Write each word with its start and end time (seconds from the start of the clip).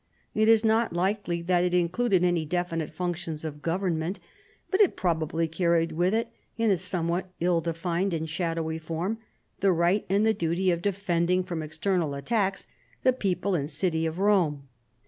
It 0.33 0.47
is 0.49 0.65
not 0.65 0.93
likely 0.93 1.43
that 1.43 1.63
it 1.63 1.75
included 1.75 2.23
any 2.23 2.43
definite 2.43 2.89
functions 2.89 3.45
of 3.45 3.61
government, 3.61 4.19
but 4.71 4.81
it 4.81 4.95
probably 4.95 5.47
carried 5.47 5.91
with 5.91 6.11
it, 6.15 6.29
in 6.57 6.71
a 6.71 6.77
somewhat 6.77 7.29
ill 7.39 7.61
defined 7.61 8.11
and 8.11 8.27
shadowy 8.27 8.79
form, 8.79 9.19
the 9.59 9.71
right 9.71 10.03
and 10.09 10.25
the 10.25 10.33
duty 10.33 10.71
of 10.71 10.81
defending 10.81 11.43
from 11.43 11.61
external 11.61 12.15
attacks 12.15 12.65
the 13.03 13.13
people 13.13 13.53
and 13.53 13.69
city 13.69 14.07
of 14.07 14.17
Rome. 14.17 14.67